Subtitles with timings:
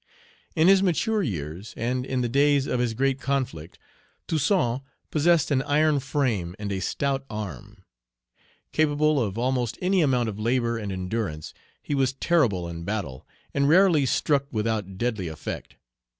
[0.55, 3.77] In his mature years, and in the days of his great conflict,
[4.25, 4.81] Toussaint
[5.11, 7.83] possessed an iron frame and a stout arm.
[8.71, 11.53] Capable of almost any amount of labor and endurance,
[11.83, 15.75] he was terrible in battle, and rarely struck without deadly effect.